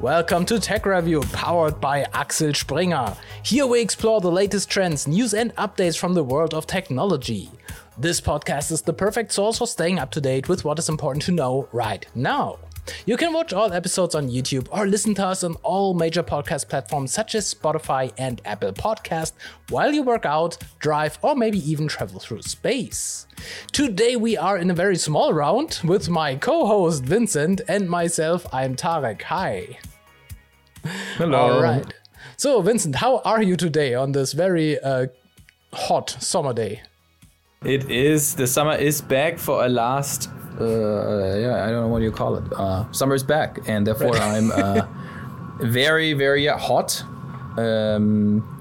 [0.00, 3.16] Welcome to Tech Review, powered by Axel Springer.
[3.42, 7.50] Here we explore the latest trends, news, and updates from the world of technology.
[7.98, 11.24] This podcast is the perfect source for staying up to date with what is important
[11.24, 12.60] to know right now.
[13.06, 16.68] You can watch all episodes on YouTube or listen to us on all major podcast
[16.68, 19.32] platforms such as Spotify and Apple Podcast
[19.68, 23.26] while you work out, drive, or maybe even travel through space.
[23.72, 28.46] Today we are in a very small round with my co-host Vincent and myself.
[28.54, 29.22] I'm Tarek.
[29.22, 29.78] Hi.
[31.16, 31.38] Hello.
[31.38, 31.92] All right.
[32.36, 35.06] So Vincent, how are you today on this very uh,
[35.72, 36.82] hot summer day?
[37.64, 42.02] It is the summer is back for a last uh, yeah, I don't know what
[42.02, 42.44] you call it.
[42.52, 44.86] Uh, is back, and therefore I'm uh,
[45.60, 47.02] very, very hot.
[47.56, 48.57] Um,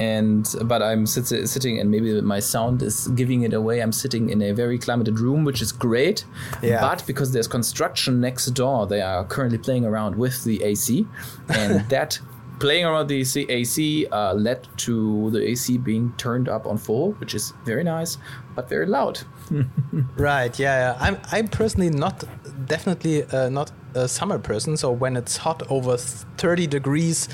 [0.00, 3.80] and but I'm sit- sitting, and maybe my sound is giving it away.
[3.80, 6.24] I'm sitting in a very climated room, which is great.
[6.62, 6.80] Yeah.
[6.80, 11.06] But because there's construction next door, they are currently playing around with the AC,
[11.50, 12.18] and that
[12.60, 17.12] playing around the AC, AC uh, led to the AC being turned up on full,
[17.12, 18.16] which is very nice,
[18.54, 19.20] but very loud.
[20.16, 20.58] right.
[20.58, 20.98] Yeah, yeah.
[20.98, 21.18] I'm.
[21.30, 22.24] I'm personally not
[22.66, 24.78] definitely uh, not a summer person.
[24.78, 27.28] So when it's hot over 30 degrees,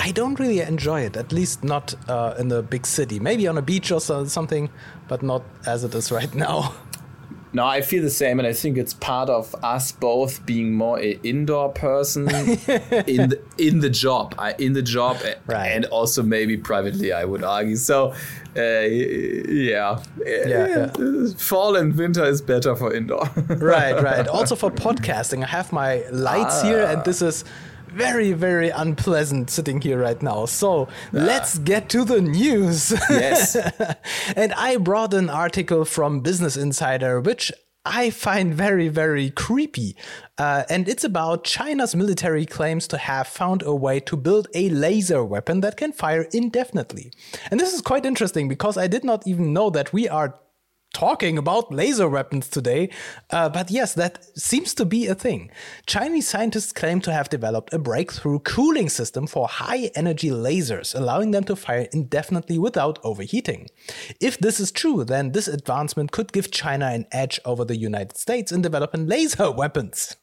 [0.00, 1.16] I don't really enjoy it.
[1.16, 3.18] At least not uh, in a big city.
[3.20, 4.70] Maybe on a beach or so, something,
[5.08, 6.74] but not as it is right now.
[7.52, 11.00] No, I feel the same, and I think it's part of us both being more
[11.00, 15.66] a indoor person in the, in the job, I, in the job, Right.
[15.74, 17.74] and also maybe privately, I would argue.
[17.74, 18.12] So,
[18.56, 20.92] uh, yeah, Yeah,
[21.38, 23.28] fall and winter is better for indoor.
[23.48, 24.28] right, right.
[24.38, 27.42] Also for podcasting, I have my lights here, and this is
[27.92, 30.46] very, very unpleasant sitting here right now.
[30.46, 32.92] So let's get to the news.
[33.10, 33.56] Yes.
[34.36, 37.52] and I brought an article from Business Insider, which
[37.84, 39.96] I find very, very creepy.
[40.36, 44.68] Uh, and it's about China's military claims to have found a way to build a
[44.68, 47.10] laser weapon that can fire indefinitely.
[47.50, 50.38] And this is quite interesting because I did not even know that we are
[51.00, 52.90] talking about laser weapons today.
[53.30, 55.50] Uh, but yes, that seems to be a thing.
[55.86, 61.30] Chinese scientists claim to have developed a breakthrough cooling system for high energy lasers, allowing
[61.30, 63.68] them to fire indefinitely without overheating.
[64.20, 68.18] If this is true, then this advancement could give China an edge over the United
[68.18, 70.16] States in developing laser weapons.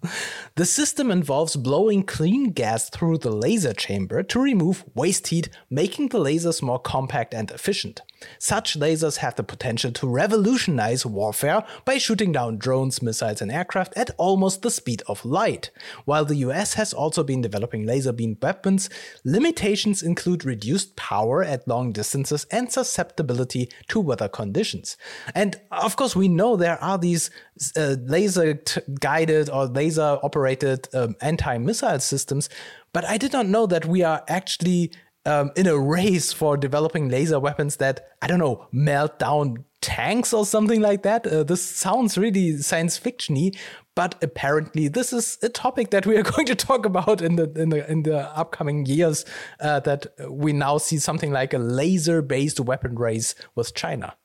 [0.57, 6.09] The system involves blowing clean gas through the laser chamber to remove waste heat, making
[6.09, 8.01] the lasers more compact and efficient.
[8.37, 10.66] Such lasers have the potential to revolutionize
[11.05, 15.71] warfare by shooting down drones, missiles, and aircraft at almost the speed of light.
[16.05, 18.89] While the US has also been developing laser beam weapons,
[19.23, 24.97] limitations include reduced power at long distances and susceptibility to weather conditions.
[25.35, 27.29] And of course, we know there are these
[27.75, 32.49] uh, laser t- guided or laser operated um, anti missile systems,
[32.93, 34.91] but I did not know that we are actually
[35.27, 40.33] um, in a race for developing laser weapons that I don't know melt down tanks
[40.33, 41.25] or something like that.
[41.25, 43.55] Uh, this sounds really science fictiony,
[43.95, 47.51] but apparently this is a topic that we are going to talk about in the
[47.55, 49.25] in the in the upcoming years.
[49.59, 54.15] Uh, that we now see something like a laser based weapon race with China.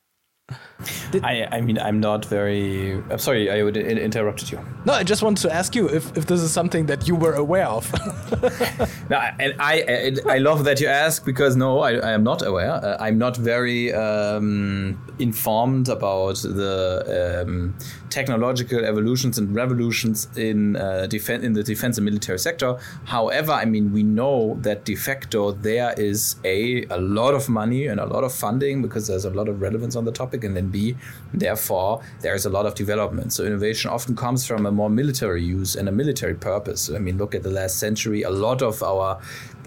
[1.23, 2.93] I, I mean, I'm not very.
[3.09, 4.59] I'm sorry, I would in- interrupted you.
[4.85, 7.33] No, I just wanted to ask you if, if this is something that you were
[7.33, 7.89] aware of.
[9.09, 9.83] No, and I,
[10.27, 12.71] I I love that you ask because no, I, I am not aware.
[12.71, 17.75] Uh, I'm not very um, informed about the um,
[18.09, 22.77] technological evolutions and revolutions in uh, defense in the defense and military sector.
[23.05, 27.87] However, I mean we know that de facto there is a a lot of money
[27.87, 30.55] and a lot of funding because there's a lot of relevance on the topic, and
[30.55, 30.95] then B,
[31.33, 33.33] therefore there's a lot of development.
[33.33, 36.89] So innovation often comes from a more military use and a military purpose.
[36.89, 38.23] I mean, look at the last century.
[38.23, 39.19] A lot of our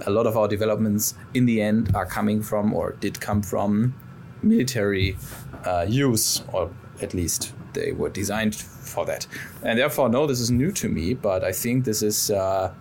[0.06, 3.94] a lot of our developments in the end are coming from or did come from
[4.42, 5.16] military
[5.64, 6.70] uh, use, or
[7.02, 9.26] at least they were designed for that.
[9.62, 12.30] And therefore, no, this is new to me, but I think this is.
[12.30, 12.72] Uh,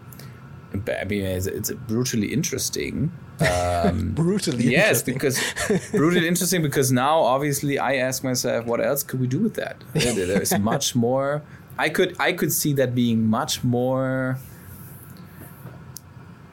[0.74, 3.12] I mean, it's, it's brutally interesting.
[3.40, 5.14] Um, Brutally yes, interesting.
[5.14, 6.62] because brutally interesting.
[6.62, 9.78] Because now, obviously, I ask myself, what else could we do with that?
[9.94, 11.42] There- there is much more.
[11.78, 14.38] I could I could see that being much more.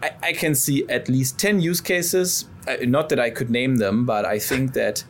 [0.02, 2.46] I, I can see at least ten use cases.
[2.66, 5.04] Uh, not that I could name them, but I think that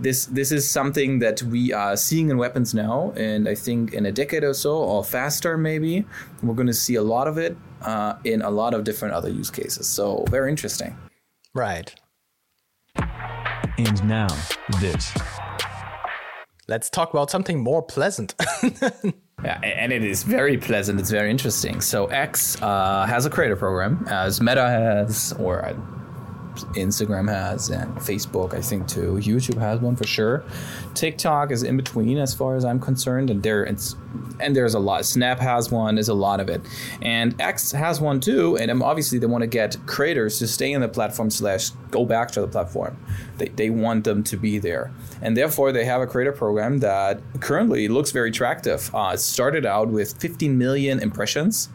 [0.00, 4.06] this this is something that we are seeing in weapons now, and I think in
[4.06, 6.06] a decade or so, or faster maybe,
[6.42, 9.28] we're going to see a lot of it uh, in a lot of different other
[9.30, 9.86] use cases.
[9.86, 10.96] So very interesting.
[11.54, 11.94] right.
[13.78, 14.28] And now,
[14.80, 15.12] this.
[16.68, 18.34] Let's talk about something more pleasant.
[19.44, 21.00] Yeah, and it is very pleasant.
[21.00, 21.80] It's very interesting.
[21.80, 25.74] So X uh, has a creator program, as Meta has, or uh,
[26.74, 29.14] Instagram has, and Facebook, I think too.
[29.14, 30.44] YouTube has one for sure.
[30.94, 33.96] TikTok is in between, as far as I'm concerned, and there it's
[34.40, 35.04] and there's a lot.
[35.04, 35.94] Snap has one.
[35.94, 36.60] There's a lot of it,
[37.00, 38.56] and X has one too.
[38.56, 42.30] And obviously, they want to get creators to stay in the platform slash go back
[42.32, 42.96] to the platform.
[43.38, 47.20] They they want them to be there, and therefore they have a creator program that
[47.40, 48.94] currently looks very attractive.
[48.94, 51.68] Uh, it started out with 15 million impressions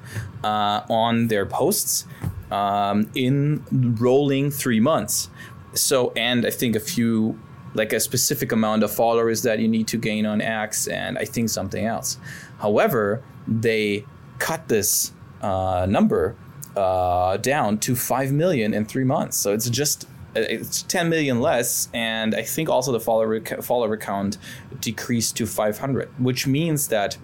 [0.43, 2.05] uh, on their posts
[2.51, 3.63] um, in
[3.99, 5.29] rolling three months.
[5.73, 7.39] So, and I think a few,
[7.73, 11.25] like a specific amount of followers that you need to gain on X, and I
[11.25, 12.17] think something else.
[12.59, 14.05] However, they
[14.39, 16.35] cut this uh, number
[16.75, 19.37] uh, down to 5 million in three months.
[19.37, 24.37] So it's just it's 10 million less and i think also the follower follower count
[24.81, 27.17] decreased to 500 which means that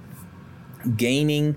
[0.98, 1.56] gaining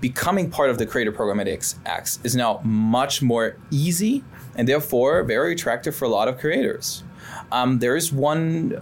[0.00, 4.24] becoming part of the creator program at X is now much more easy
[4.56, 7.04] and therefore very attractive for a lot of creators.
[7.52, 8.80] Um, there is one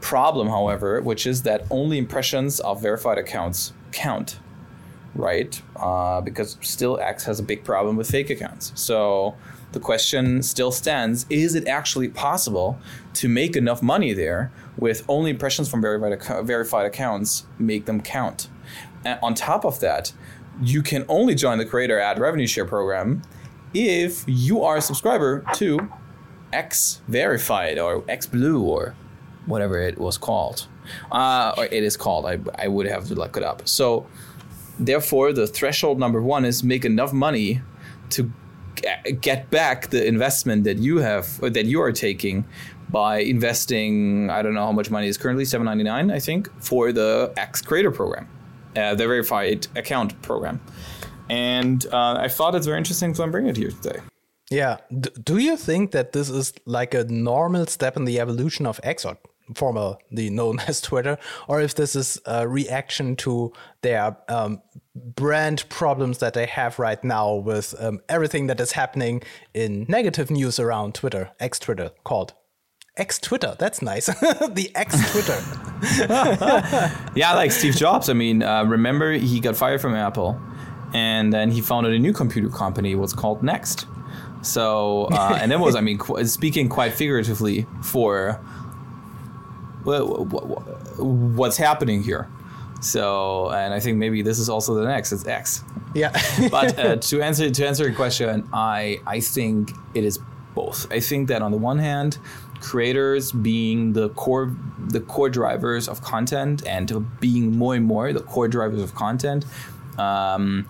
[0.00, 4.38] problem, however, which is that only impressions of verified accounts count,
[5.14, 5.60] right?
[5.76, 8.72] Uh, because still X has a big problem with fake accounts.
[8.74, 9.34] So
[9.72, 12.78] the question still stands is it actually possible
[13.14, 18.48] to make enough money there with only impressions from verified, verified accounts make them count?
[19.22, 20.12] On top of that,
[20.62, 23.22] you can only join the creator ad revenue share program
[23.72, 25.90] if you are a subscriber to
[26.52, 28.94] X Verified or X Blue or
[29.46, 30.66] whatever it was called.
[31.10, 32.26] Uh, or it is called.
[32.26, 33.68] I, I would have to look it up.
[33.68, 34.06] So,
[34.78, 37.62] therefore, the threshold number one is make enough money
[38.10, 38.30] to
[39.20, 42.44] get back the investment that you have or that you are taking
[42.88, 44.30] by investing.
[44.30, 46.10] I don't know how much money is currently seven ninety nine.
[46.10, 48.28] I think for the X Creator program
[48.76, 50.60] uh, the verified account program.
[51.28, 54.00] And uh, I thought it's very interesting, so I'm bringing it here today.
[54.50, 54.78] Yeah.
[54.98, 58.80] D- do you think that this is like a normal step in the evolution of
[58.82, 59.16] X or
[59.54, 61.18] formerly known as Twitter,
[61.48, 63.52] or if this is a reaction to
[63.82, 64.60] their um,
[64.94, 69.22] brand problems that they have right now with um, everything that is happening
[69.54, 72.34] in negative news around Twitter, X Twitter called?
[72.96, 73.56] X Twitter.
[73.58, 74.06] That's nice.
[74.50, 75.38] the X Twitter.
[77.14, 78.08] yeah, like Steve Jobs.
[78.08, 80.40] I mean, uh, remember he got fired from Apple,
[80.92, 82.94] and then he founded a new computer company.
[82.94, 83.86] What's called Next.
[84.42, 88.40] So, uh, and it was, I mean, qu- speaking quite figuratively for
[90.98, 92.28] what's happening here.
[92.80, 95.12] So, and I think maybe this is also the next.
[95.12, 95.62] It's X.
[95.94, 96.10] Yeah.
[96.50, 100.18] but uh, to answer to answer your question, I I think it is
[100.54, 100.90] both.
[100.90, 102.18] I think that on the one hand,
[102.60, 108.20] creators being the core the core drivers of content and being more and more the
[108.20, 109.44] core drivers of content
[109.98, 110.66] um,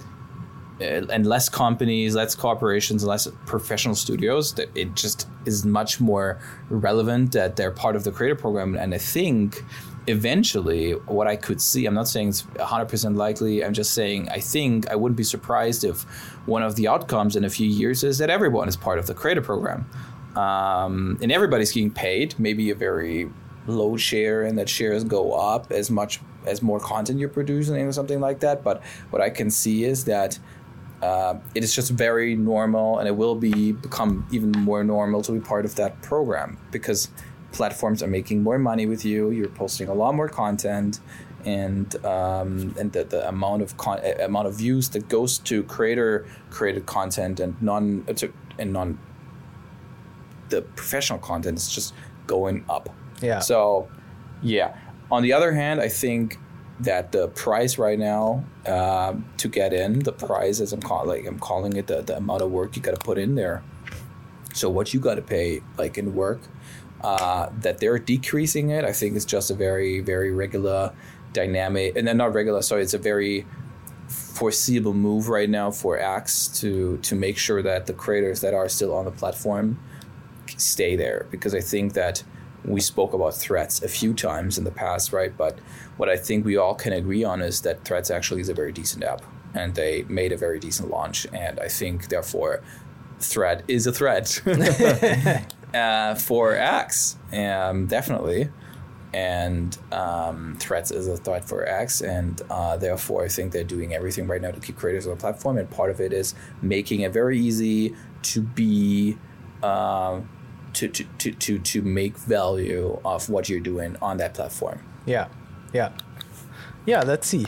[0.80, 6.38] and less companies less corporations less professional studios that it just is much more
[6.68, 8.76] relevant that they're part of the creator program.
[8.76, 9.64] And i think
[10.06, 14.40] eventually what i could see i'm not saying it's 100% likely i'm just saying i
[14.40, 16.02] think i wouldn't be surprised if
[16.46, 19.14] one of the outcomes in a few years is that everyone is part of the
[19.14, 19.84] creator program
[20.36, 22.38] um, and everybody's getting paid.
[22.38, 23.30] Maybe a very
[23.66, 27.92] low share, and that shares go up as much as more content you're producing or
[27.92, 28.62] something like that.
[28.62, 30.38] But what I can see is that
[31.02, 35.32] uh, it is just very normal, and it will be become even more normal to
[35.32, 37.08] be part of that program because
[37.52, 39.30] platforms are making more money with you.
[39.30, 41.00] You're posting a lot more content,
[41.44, 46.26] and um, and the, the amount of con- amount of views that goes to creator
[46.50, 48.98] created content and non to, and non
[50.50, 51.94] the professional content is just
[52.26, 52.88] going up.
[53.20, 53.40] Yeah.
[53.40, 53.88] So,
[54.42, 54.76] yeah.
[55.10, 56.38] On the other hand, I think
[56.80, 61.26] that the price right now uh, to get in, the price as I'm calling, like
[61.26, 63.62] I'm calling it, the, the amount of work you got to put in there.
[64.54, 66.40] So what you got to pay, like in work,
[67.02, 70.92] uh, that they're decreasing it, I think is just a very, very regular
[71.32, 72.62] dynamic, and then not regular.
[72.62, 73.46] Sorry, it's a very
[74.08, 78.68] foreseeable move right now for X to to make sure that the creators that are
[78.68, 79.78] still on the platform
[80.60, 82.22] stay there because I think that
[82.64, 85.34] we spoke about Threads a few times in the past, right?
[85.36, 85.58] But
[85.96, 88.72] what I think we all can agree on is that Threads actually is a very
[88.72, 89.22] decent app
[89.54, 91.26] and they made a very decent launch.
[91.32, 92.62] And I think, therefore,
[93.18, 94.40] Thread is a threat
[95.74, 98.48] uh, for X, um, definitely.
[99.12, 103.92] And um, Threads is a threat for X, and uh, therefore I think they're doing
[103.92, 105.58] everything right now to keep creators on the platform.
[105.58, 109.18] And part of it is making it very easy to be
[109.62, 110.20] uh,
[110.74, 114.80] to, to, to, to, to make value of what you're doing on that platform.
[115.06, 115.28] Yeah.
[115.72, 115.90] Yeah.
[116.86, 117.46] Yeah, let's see.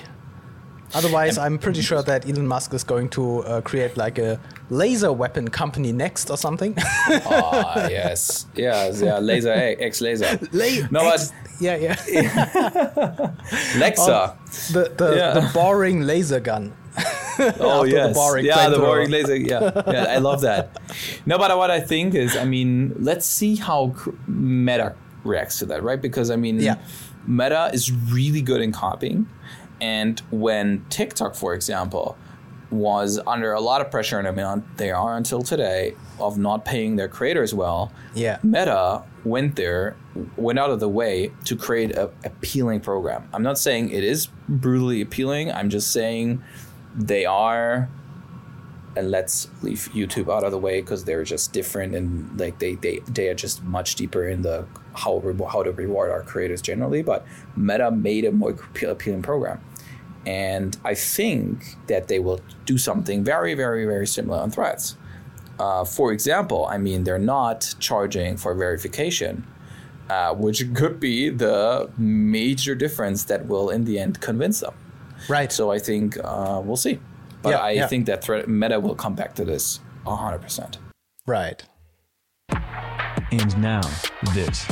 [0.94, 4.38] Otherwise, I'm pretty sure that Elon Musk is going to uh, create like a
[4.68, 6.76] laser weapon company next or something.
[7.24, 10.38] Ah, yes, yes, yeah, laser X laser.
[10.52, 11.94] La- No, X- yeah, yeah.
[13.80, 14.36] Lexa.
[14.72, 15.32] the the, Yeah.
[15.34, 16.72] the boring laser gun.
[17.60, 19.36] Oh after the yes, boring yeah, the boring laser.
[19.36, 20.78] Yeah, yeah, I love that.
[21.26, 23.94] No, but what I think is, I mean, let's see how
[24.26, 24.94] Meta
[25.24, 26.00] reacts to that, right?
[26.00, 26.76] Because I mean, Yeah.
[27.26, 29.28] Meta is really good in copying,
[29.80, 32.16] and when TikTok, for example,
[32.70, 36.64] was under a lot of pressure, and I mean, they are until today of not
[36.64, 37.92] paying their creators well.
[38.14, 38.38] Yeah.
[38.42, 39.94] Meta went there,
[40.36, 43.28] went out of the way to create a appealing program.
[43.32, 45.52] I'm not saying it is brutally appealing.
[45.52, 46.42] I'm just saying
[46.94, 47.88] they are.
[48.94, 52.74] And let's leave YouTube out of the way because they're just different and like they,
[52.74, 57.02] they they are just much deeper in the how how to reward our creators generally.
[57.02, 57.24] But
[57.56, 58.54] Meta made a more
[58.86, 59.62] appealing program,
[60.26, 64.96] and I think that they will do something very very very similar on Threads.
[65.58, 69.46] Uh, for example, I mean, they're not charging for verification,
[70.10, 74.74] uh, which could be the major difference that will, in the end, convince them.
[75.28, 75.52] Right.
[75.52, 76.98] So I think uh, we'll see.
[77.42, 77.86] But Yeah, I yeah.
[77.86, 80.76] think that threat, Meta will come back to this 100%.
[81.26, 81.62] right.
[83.30, 83.80] And now,
[84.34, 84.66] this.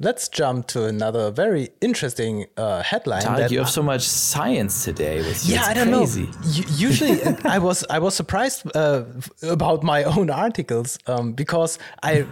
[0.00, 3.22] Let's jump to another very interesting uh, headline.
[3.22, 5.54] Tarek, that you have so much science today with you.
[5.54, 6.26] yeah, It's I don't crazy.
[6.26, 6.76] know.
[6.76, 9.02] Usually, I was I was surprised uh,
[9.42, 12.26] about my own articles um, because I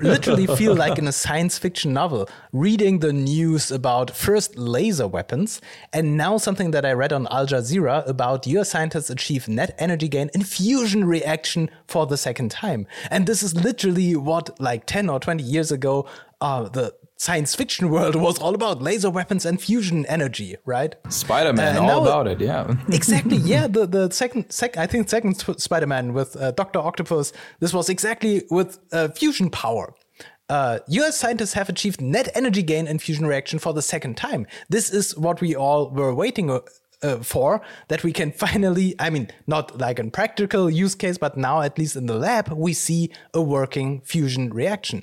[0.00, 5.60] literally feel like in a science fiction novel, reading the news about first laser weapons
[5.92, 8.70] and now something that I read on Al Jazeera about U.S.
[8.70, 13.54] scientists achieve net energy gain in fusion reaction for the second time, and this is
[13.54, 16.04] literally what like ten or twenty years ago
[16.42, 20.92] uh, the science fiction world was all about laser weapons and fusion energy, right?
[21.08, 22.74] Spider-Man, Uh, all about it, yeah.
[22.98, 27.32] exactly yeah the the second sec i think second Sp- spider-man with uh, dr octopus
[27.62, 29.86] this was exactly with uh, fusion power
[30.48, 34.42] uh, US scientists have achieved net energy gain in fusion reaction for the second time.
[34.68, 36.50] This is what we all were waiting
[37.02, 41.18] uh, uh, for, that we can finally, I mean, not like in practical use case,
[41.18, 45.02] but now at least in the lab, we see a working fusion reaction.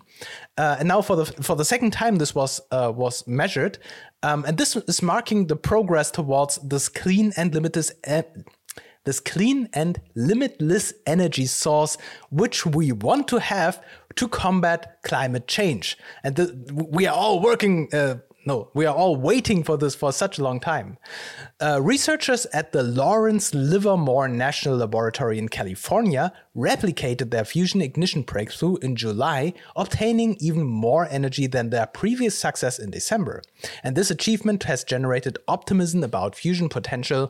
[0.58, 3.78] Uh, and now for the for the second time, this was uh, was measured,
[4.24, 7.92] um, and this is marking the progress towards this clean and limitless.
[8.08, 8.24] Uh,
[9.06, 11.98] this clean and limitless energy source,
[12.30, 13.82] which we want to have
[14.16, 15.98] to combat climate change.
[16.24, 17.88] And th- we are all working.
[18.50, 20.98] No, we are all waiting for this for such a long time.
[21.62, 28.78] Uh, researchers at the Lawrence Livermore National Laboratory in California replicated their fusion ignition breakthrough
[28.78, 33.44] in July, obtaining even more energy than their previous success in December.
[33.84, 37.30] And this achievement has generated optimism about fusion potential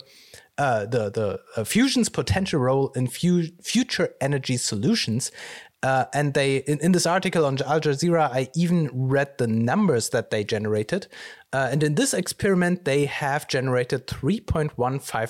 [0.60, 5.32] uh, the the uh, fusion's potential role in fu- future energy solutions.
[5.82, 10.10] Uh, and they in, in this article on Al Jazeera, I even read the numbers
[10.10, 11.08] that they generated.
[11.52, 14.76] Uh, and in this experiment, they have generated 3.15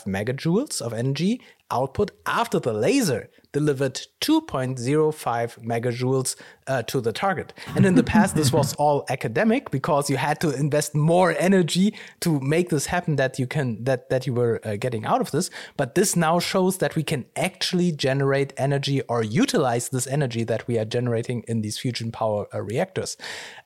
[0.06, 6.36] megajoules of energy output after the laser delivered 2.05 megajoules
[6.68, 7.54] uh, to the target.
[7.76, 11.96] And in the past, this was all academic because you had to invest more energy
[12.20, 15.32] to make this happen that you can that that you were uh, getting out of
[15.32, 15.50] this.
[15.78, 20.68] But this now shows that we can actually generate energy or utilize this energy that
[20.68, 23.18] we are generating in these fusion power uh, reactors.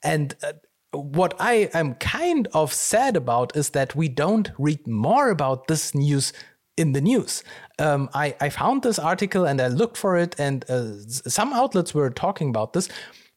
[0.02, 0.52] And uh,
[0.94, 5.94] what I am kind of sad about is that we don't read more about this
[5.94, 6.32] news
[6.76, 7.44] in the news.
[7.78, 11.94] Um, I, I found this article and I looked for it, and uh, some outlets
[11.94, 12.88] were talking about this,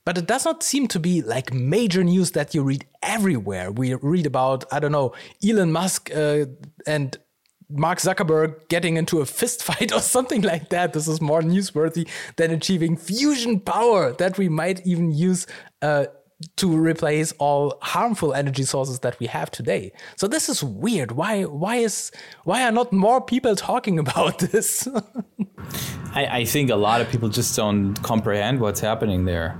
[0.06, 3.72] but it does not seem to be like major news that you read everywhere.
[3.72, 5.14] We read about, I don't know,
[5.48, 6.46] Elon Musk uh,
[6.86, 7.18] and
[7.70, 10.94] Mark Zuckerberg getting into a fist fight or something like that.
[10.94, 15.46] This is more newsworthy than achieving fusion power that we might even use
[15.82, 16.06] uh,
[16.58, 19.92] to replace all harmful energy sources that we have today.
[20.18, 21.14] So this is weird.
[21.14, 21.44] Why?
[21.44, 22.12] Why is?
[22.44, 24.88] Why are not more people talking about this?
[26.14, 29.58] I, I think a lot of people just don't comprehend what's happening there,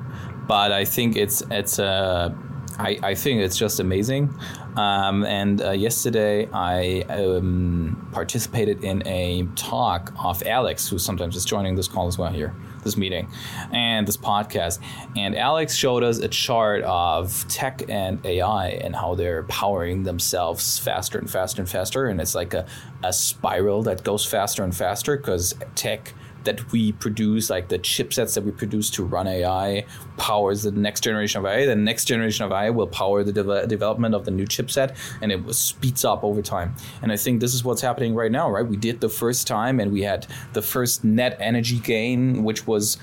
[0.48, 2.30] but I think it's it's uh,
[2.78, 4.34] I, I think it's just amazing.
[4.76, 11.46] Um, and uh, yesterday I um, participated in a talk of Alex, who sometimes is
[11.46, 12.56] joining this call as well here,
[12.88, 13.30] this meeting,
[13.72, 14.80] and this podcast.
[15.16, 20.80] And Alex showed us a chart of tech and AI and how they're powering themselves
[20.80, 22.08] faster and faster and faster.
[22.08, 22.66] And it's like a,
[23.04, 26.14] a spiral that goes faster and faster because tech
[26.48, 29.86] that we produce, like the chipsets that we produce to run AI,
[30.16, 31.66] powers the next generation of AI.
[31.66, 35.30] The next generation of AI will power the de- development of the new chipset, and
[35.34, 36.74] it speeds up over time.
[37.02, 38.66] And I think this is what's happening right now, right?
[38.66, 42.98] We did the first time, and we had the first net energy gain, which was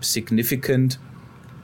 [0.00, 0.98] significant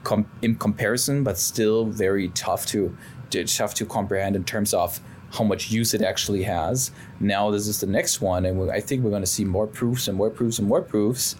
[0.04, 2.96] com- in comparison, but still very tough to,
[3.30, 5.00] to tough to comprehend in terms of
[5.36, 6.90] how much use it actually has.
[7.20, 10.08] Now this is the next one, and I think we're going to see more proofs
[10.08, 11.36] and more proofs and more proofs,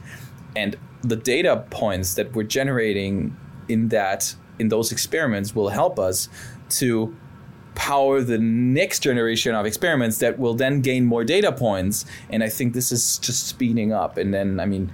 [0.55, 3.37] and the data points that we're generating
[3.69, 6.29] in that in those experiments will help us
[6.69, 7.15] to
[7.75, 12.07] power the next generation of experiments that will then gain more data points.
[12.31, 14.17] And i think this is just speeding up.
[14.17, 14.93] And then i mean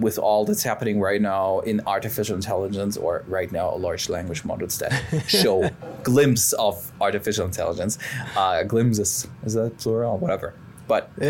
[0.00, 4.78] with all that's happening right now in artificial intelligence or right now large language models
[4.78, 4.92] that
[5.28, 5.70] show
[6.02, 7.98] glimpse of artificial intelligence.
[8.36, 10.18] Uh, glimpses is that plural?
[10.18, 10.54] Whatever.
[10.86, 11.10] But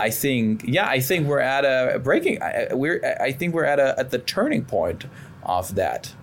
[0.00, 3.78] I think yeah I think we're at a breaking I, we're I think we're at
[3.78, 5.06] a at the turning point
[5.42, 6.14] of that.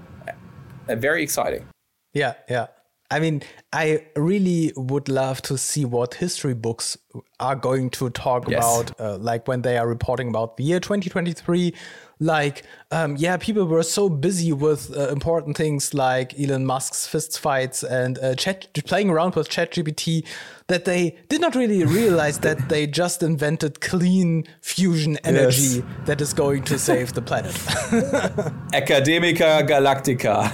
[0.87, 1.65] Uh, very exciting.
[2.13, 2.67] Yeah yeah
[3.11, 6.97] I mean, I really would love to see what history books
[7.41, 8.59] are going to talk yes.
[8.63, 11.73] about, uh, like when they are reporting about the year 2023.
[12.21, 12.61] Like,
[12.91, 17.81] um, yeah, people were so busy with uh, important things like Elon Musk's fist fights
[17.83, 20.23] and uh, chat, playing around with ChatGPT
[20.67, 25.83] that they did not really realize that they just invented clean fusion energy yes.
[26.05, 27.53] that is going to save the planet.
[28.71, 30.47] Academica Galactica.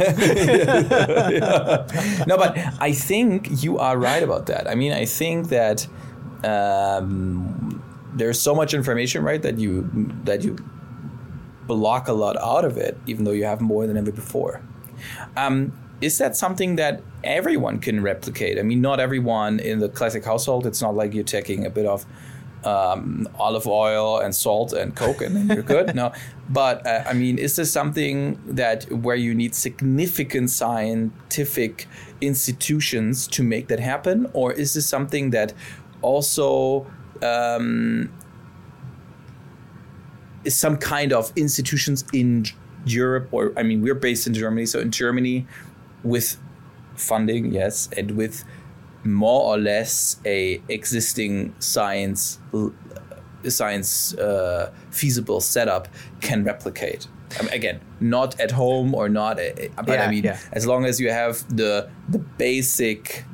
[1.32, 2.24] yeah.
[2.28, 4.70] No, but I think you are right about that.
[4.70, 5.86] I mean, I think that
[6.46, 7.84] um,
[8.14, 9.90] there's so much information, right, that you
[10.24, 10.56] that you
[11.68, 14.62] block a lot out of it, even though you have more than ever before.
[15.36, 18.60] Um, is that something that everyone can replicate?
[18.60, 20.66] I mean, not everyone in the classic household.
[20.66, 22.06] It's not like you're taking a bit of
[22.64, 25.96] um, olive oil and salt and coke and then you're good.
[26.02, 26.12] no,
[26.50, 31.88] but uh, I mean, is this something that where you need significant scientific
[32.22, 35.54] institutions to make that happen, or is this something that
[36.02, 36.86] also
[37.22, 38.12] um,
[40.48, 42.46] some kind of institutions in
[42.86, 45.46] Europe, or I mean, we're based in Germany, so in Germany
[46.04, 46.38] with
[46.96, 48.44] funding, yes, and with
[49.04, 52.40] more or less a existing science
[53.48, 55.88] science uh, feasible setup
[56.22, 57.08] can replicate.
[57.40, 60.40] I mean, again, not at home or not, uh, but yeah, I mean, yeah.
[60.52, 63.26] as long as you have the the basic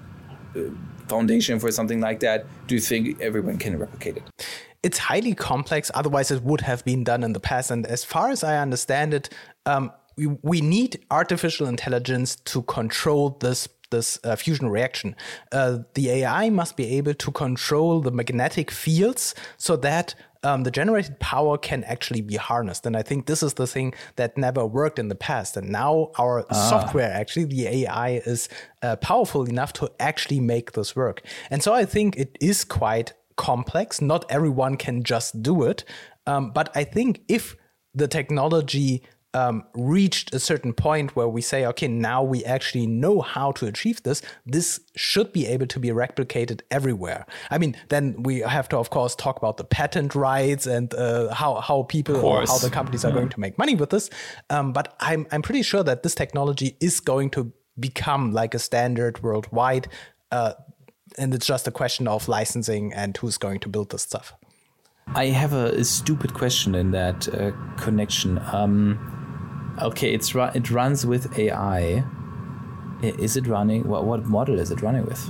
[0.55, 0.61] uh,
[1.07, 4.47] foundation for something like that, do you think everyone can replicate it?
[4.83, 5.89] It's highly complex.
[5.93, 7.71] Otherwise, it would have been done in the past.
[7.71, 9.29] And as far as I understand it,
[9.65, 15.15] um, we, we need artificial intelligence to control this this uh, fusion reaction.
[15.51, 20.71] Uh, the AI must be able to control the magnetic fields so that um, the
[20.71, 22.85] generated power can actually be harnessed.
[22.85, 25.55] And I think this is the thing that never worked in the past.
[25.55, 26.53] And now our ah.
[26.53, 28.49] software, actually, the AI is
[28.81, 31.21] uh, powerful enough to actually make this work.
[31.49, 34.01] And so I think it is quite complex.
[34.01, 35.83] Not everyone can just do it.
[36.25, 37.55] Um, but I think if
[37.93, 43.21] the technology um, reached a certain point where we say, okay, now we actually know
[43.21, 44.21] how to achieve this.
[44.45, 47.25] This should be able to be replicated everywhere.
[47.49, 51.33] I mean, then we have to, of course, talk about the patent rights and uh,
[51.33, 53.15] how how people or how the companies are yeah.
[53.15, 54.09] going to make money with this.
[54.49, 58.59] Um, but I'm I'm pretty sure that this technology is going to become like a
[58.59, 59.87] standard worldwide.
[60.31, 60.53] Uh,
[61.17, 64.33] and it's just a question of licensing and who's going to build this stuff.
[65.15, 68.39] I have a, a stupid question in that uh, connection.
[68.51, 69.13] Um,
[69.81, 72.03] Okay, it's ru- it runs with AI.
[73.01, 73.87] Is it running?
[73.87, 75.29] What, what model is it running with?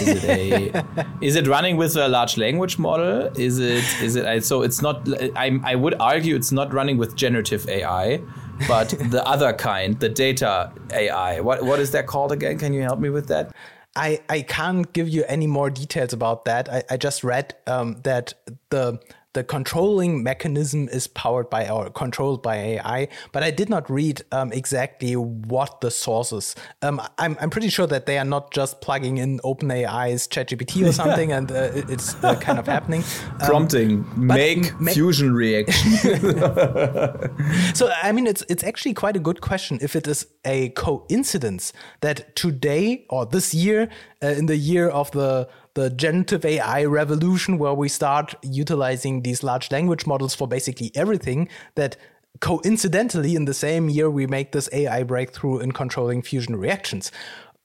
[0.00, 1.06] Is it a?
[1.20, 3.30] is it running with a large language model?
[3.36, 3.84] Is it?
[4.02, 4.44] Is it?
[4.44, 5.08] So it's not.
[5.36, 8.20] I I would argue it's not running with generative AI,
[8.66, 11.40] but the other kind, the data AI.
[11.40, 12.58] What what is that called again?
[12.58, 13.54] Can you help me with that?
[13.96, 16.68] I, I can't give you any more details about that.
[16.68, 18.34] I, I just read um, that
[18.70, 18.98] the
[19.34, 24.22] the controlling mechanism is powered by or controlled by AI, but I did not read
[24.32, 26.54] um, exactly what the sources.
[26.82, 30.92] Um, I'm, I'm pretty sure that they are not just plugging in OpenAI's ChatGPT or
[30.92, 33.04] something, and uh, it's uh, kind of happening.
[33.34, 35.92] Um, Prompting make ma fusion reaction.
[37.74, 41.72] so I mean, it's it's actually quite a good question if it is a coincidence
[42.00, 43.88] that today or this year,
[44.22, 49.42] uh, in the year of the the generative AI revolution, where we start utilizing these
[49.42, 51.96] large language models for basically everything, that
[52.40, 57.12] coincidentally in the same year we make this AI breakthrough in controlling fusion reactions.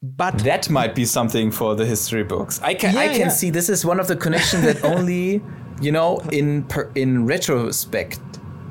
[0.02, 2.62] But that might be something for the history books.
[2.62, 3.28] I can yeah, I can yeah.
[3.30, 5.42] see this is one of the connections that only
[5.82, 8.20] you know in per, in retrospect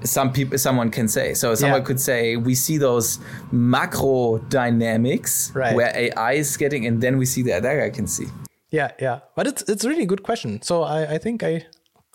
[0.05, 1.85] some people someone can say so someone Yeah.
[1.87, 3.19] could say we see those
[3.51, 5.75] macro dynamics Right.
[5.75, 8.27] where ai is getting and then we see that that i can see
[8.71, 9.21] Yeah, yeah.
[9.35, 10.63] But it's it's a really good question.
[10.63, 11.67] So I, I think I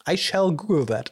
[0.05, 1.09] I shall Google that.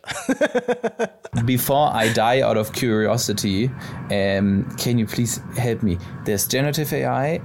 [1.45, 3.71] before i die out of curiosity
[4.11, 7.39] um, can you please help me there's generative ai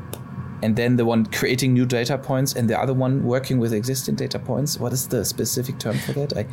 [0.63, 4.17] and then the one creating new data points and the other one working with existing
[4.17, 6.47] data points what is the specific term for that i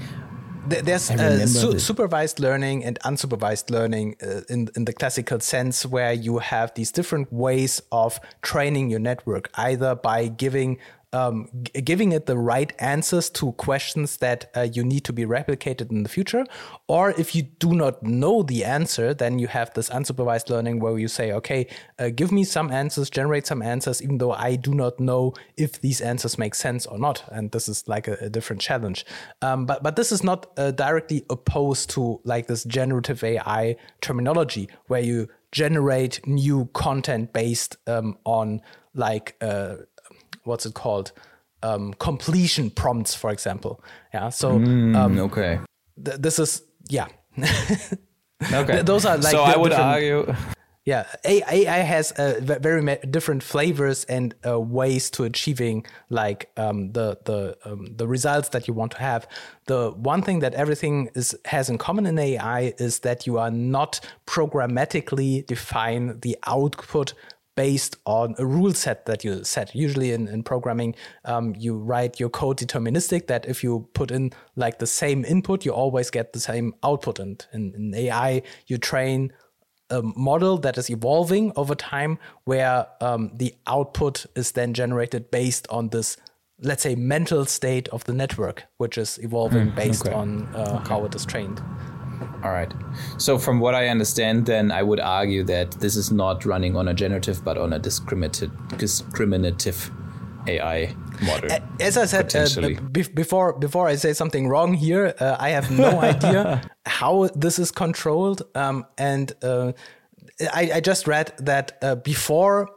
[0.66, 6.14] There's uh, su- supervised learning and unsupervised learning uh, in in the classical sense, where
[6.14, 10.78] you have these different ways of training your network, either by giving
[11.14, 15.26] um, g- giving it the right answers to questions that uh, you need to be
[15.26, 16.46] replicated in the future,
[16.88, 20.98] or if you do not know the answer, then you have this unsupervised learning where
[20.98, 21.68] you say, okay,
[22.00, 25.80] uh, give me some answers, generate some answers, even though I do not know if
[25.80, 29.06] these answers make sense or not, and this is like a, a different challenge.
[29.42, 34.70] Um, but but this is not uh, directly opposed to like this generative AI terminology
[34.88, 38.62] where you generate new content based um, on
[38.96, 39.76] like uh,
[40.44, 41.12] what's it called
[41.62, 43.84] um, completion prompts, for example.
[44.14, 45.60] Yeah, so um, okay
[46.04, 47.08] th- this is yeah.
[47.38, 50.36] okay Th- those are like so i would argue
[50.86, 56.92] Yeah, AI has uh, very ma- different flavors and uh, ways to achieving like um,
[56.92, 59.26] the the um, the results that you want to have.
[59.68, 63.50] The one thing that everything is has in common in AI is that you are
[63.50, 67.14] not programmatically define the output
[67.56, 69.74] based on a rule set that you set.
[69.76, 74.32] Usually in, in programming, um, you write your code deterministic that if you put in
[74.56, 77.20] like the same input, you always get the same output.
[77.20, 79.34] And in, in AI, you train
[79.90, 85.68] a model that is evolving over time where um, the output is then generated based
[85.70, 86.18] on this
[86.60, 90.16] let's say mental state of the network which is evolving based okay.
[90.16, 91.62] on uh, how it is trained
[92.44, 92.72] All right.
[93.18, 96.88] So from what I understand, then I would argue that this is not running on
[96.88, 99.92] a generative, but on a discriminative, discriminative
[100.48, 101.50] AI model.
[101.80, 102.82] as i said uh,
[103.14, 107.72] before before i say something wrong here uh, i have no idea how this is
[107.72, 109.72] controlled um, and uh,
[110.54, 112.70] I, I just read that uh, before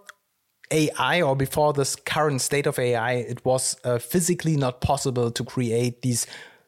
[0.71, 5.45] AI or before this current state of AI, it was uh, physically not possible to
[5.45, 6.27] create these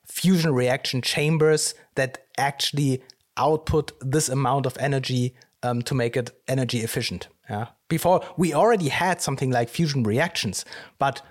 [0.09, 3.03] fusion reaction chambers that actually
[3.37, 7.29] output this amount of energy um, to make it energy efficient.
[7.49, 7.68] Yeah.
[7.88, 10.64] Before we already had something like fusion reactions,
[10.99, 11.23] but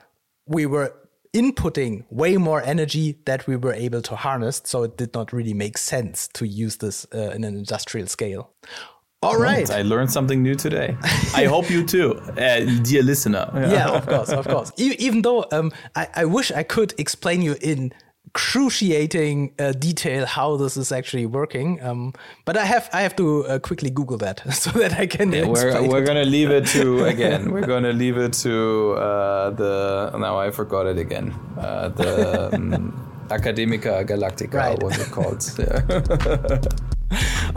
[0.48, 0.94] we were
[1.34, 5.54] inputting way more energy that we were able to harness, so it did not really
[5.54, 8.52] make sense to use this uh, in an industrial scale.
[9.24, 9.70] All right.
[9.70, 10.96] I learned something new today.
[11.36, 13.50] I hope you too, uh, dear listener.
[13.54, 14.72] yeah, of course, of course.
[14.78, 17.94] E- even though um, I, I wish I could explain you in
[18.34, 22.14] cruciating uh, detail how this is actually working, um,
[22.46, 25.82] but I have I have to uh, quickly Google that so that I can We're,
[25.88, 26.06] we're it.
[26.06, 27.52] gonna leave it to again.
[27.52, 30.12] We're gonna leave it to uh, the.
[30.18, 31.34] Now I forgot it again.
[31.58, 32.94] Uh, the um,
[33.30, 34.54] Academica Galactica.
[34.54, 34.84] Right.
[34.84, 35.44] Was it called?
[35.60, 36.84] Yeah.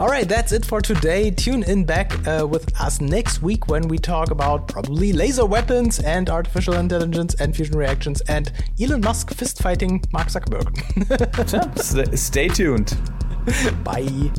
[0.01, 1.29] All right, that's it for today.
[1.29, 5.99] Tune in back uh, with us next week when we talk about probably laser weapons
[5.99, 12.17] and artificial intelligence and fusion reactions and Elon Musk fist fighting Mark Zuckerberg.
[12.17, 12.97] Stay tuned.
[13.83, 14.31] Bye.